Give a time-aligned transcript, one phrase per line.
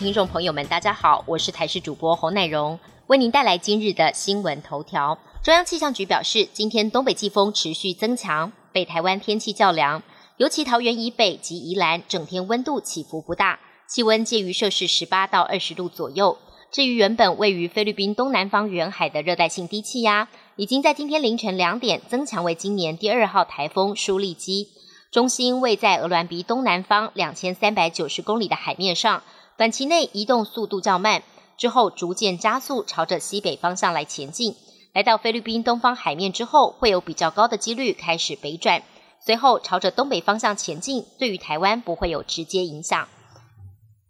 [0.00, 5.18] 听众朋友们，大家好，我是台视主播侯乃荣，为您带来今日的新闻头条。
[5.42, 10.02] 中央气象局表示，今天东北季风持续增强，北台湾天气较凉，
[10.38, 16.38] 尤其桃园以北及宜兰整天温度起伏不大，气温介于摄氏十八到二十度左右。
[16.72, 24.68] 至于原本位于菲律宾东南方远海的热带性低气压，已经在今天凌晨两点增强为今年第二号台风舒力基，
[25.10, 29.24] 中心位在鹅銮鼻东南方两千三百九十公里的海面上，
[29.56, 31.24] 短期内移动速度较慢，
[31.56, 34.54] 之后逐渐加速朝着西北方向来前进。
[34.92, 38.84] 来到菲律宾东方海面之后，会有比较高的几率开始北转，
[39.18, 43.08] 随后朝着东北方向前进，对于台湾不会有直接影响。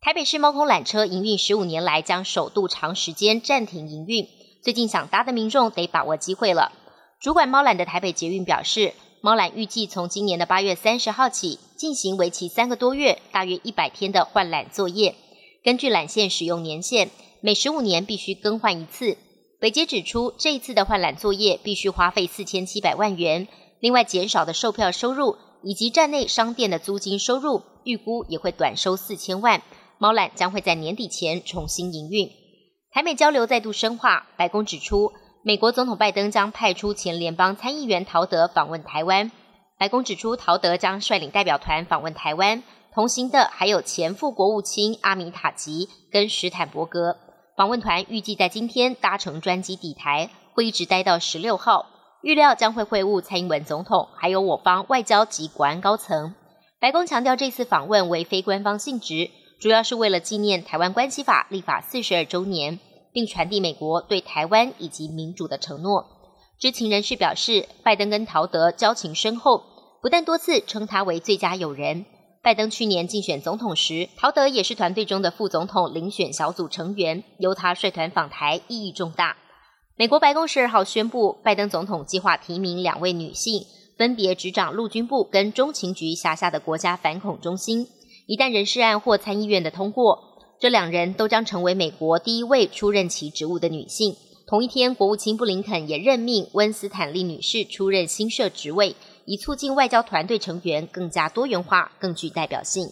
[0.00, 4.26] 台北市猫空缆车营运十五年来，将首度长时间暂停营运。
[4.62, 6.72] 最近想搭的民众得把握机会了。
[7.20, 15.14] 主管猫缆的台北捷运表示，猫缆预计从今年的八月三十号起，进行为期三个多月、大约一百天的换缆作业。
[15.64, 19.18] 根据缆线使用年限，每十五年必须更换一次。
[19.58, 23.48] 北捷指出，这一次的换缆作业必须花费四千七百万元，
[23.80, 29.62] 另外减少的售票收入以及站内商店的租金收入，预估也会短收四千万。
[29.98, 32.30] 猫缆将会在年底前重新营运。
[32.92, 34.28] 台美交流再度深化。
[34.36, 35.12] 白宫指出，
[35.46, 39.30] 美国总统拜登将派出前联邦参议员陶德访问台湾。
[39.78, 47.16] 白宫指出，陶德将率领代表团访问台湾，同行的还有前副国务卿阿米塔吉跟史坦伯格。
[47.56, 51.86] 访问团预计在今天搭乘专机抵台，会一直待到十六号。
[52.22, 56.34] 预料将会会晤蔡英文总统，还有我方外交及国安高层。
[56.80, 59.30] 白宫强调，这次访问为非官方性质。
[59.60, 62.80] 主要是为了纪念《台湾关系法》立法四十二周年，
[63.16, 66.04] 并传递美国对台湾以及民主的承诺。
[66.60, 69.62] 知情人士表示，拜登跟陶德交情深厚，
[70.02, 72.04] 不但多次称他为最佳友人。
[72.42, 79.38] 拜登去年竞选总统时，陶德也是团队中的副总统遴选小组成员，由他率团访台，意义重大。
[79.96, 83.64] 美国白宫十二号宣布，拜登总统计划提名两位女性，
[83.96, 87.86] 分别执掌陆军部跟中情局辖下的国家反恐中心。
[88.26, 94.16] 一旦人事案或参议院的通过，这两人都将成为美国第一位出任其职务的女性。
[94.46, 102.88] 同一天，国务卿布林肯也任命温斯坦利女士出任新设职位，以促进外交团队成员更加多元化、更具代表性。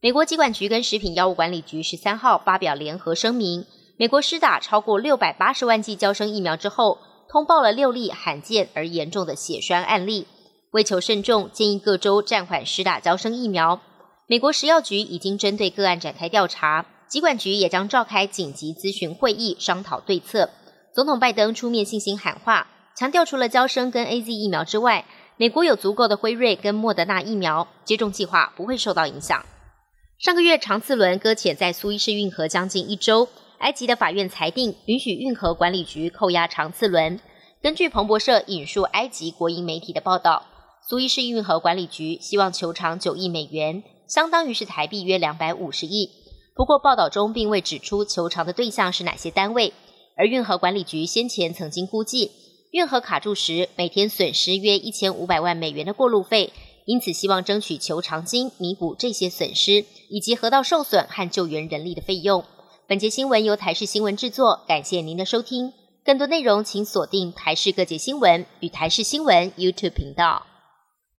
[0.00, 6.98] 美国疾管局跟食品药物管理局十三号发表联合声明，美国施打超过六百八十万剂交生疫苗之后，
[7.28, 10.26] 通报了六例罕见而严重的血栓案例。
[10.70, 13.80] 为求慎重，建议各州暂缓施打交生疫苗。
[14.30, 20.48] 美国食药局已经针对个案展开调查，疾管局也将召开紧急咨询会议商讨对策。
[20.94, 25.04] 总统拜登出面信心喊话，强调除了交生跟 A Z 疫苗之外，
[25.36, 29.44] 美国有足够的辉瑞跟莫德纳疫苗接种计划不会受到影响。
[30.16, 37.18] 上个月长次轮搁浅在苏伊士运河将近一周，埃及的法院裁定允许运河管理局扣押长次轮。
[37.60, 40.46] 根据彭博社引述埃及国营媒体的报道，
[40.88, 43.82] 苏伊士运河管理局希望求偿九亿美元。
[44.10, 46.10] 相当于是台币约两百五十亿。
[46.56, 49.72] 不过报道中并未指出求偿的对象是哪些单位。
[50.16, 52.32] 而运河管理局先前曾经估计，
[52.72, 56.52] 运河卡住时每天损失约一千五百万美元的过路费，
[56.84, 62.44] 因此希望争取求偿金弥补这些损失，以及河道受损和救援人力的费用。
[62.88, 65.72] 本节新闻由台视新闻制作，感谢您的收听。
[66.04, 70.49] 更多内容请锁定台视各界新闻与台视新闻 YouTube 频道。